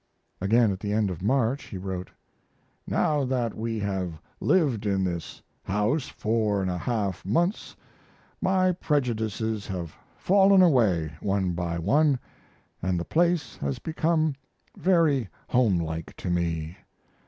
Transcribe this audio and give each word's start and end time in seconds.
Again 0.41 0.71
at 0.71 0.79
the 0.79 0.93
end 0.93 1.11
of 1.11 1.21
March 1.21 1.65
he 1.65 1.77
wrote: 1.77 2.09
Now 2.87 3.23
that 3.23 3.53
we 3.53 3.77
have 3.77 4.17
lived 4.39 4.87
in 4.87 5.03
this 5.03 5.43
house 5.61 6.07
four 6.07 6.59
and 6.63 6.71
a 6.71 6.77
half 6.79 7.23
months 7.23 7.75
my 8.41 8.71
prejudices 8.71 9.67
have 9.67 9.95
fallen 10.17 10.63
away 10.63 11.13
one 11.19 11.51
by 11.51 11.77
one 11.77 12.17
& 12.51 12.81
the 12.81 13.05
place 13.05 13.57
has 13.57 13.77
become 13.77 14.33
very 14.75 15.29
homelike 15.49 16.15
to 16.17 16.31
me. 16.31 16.77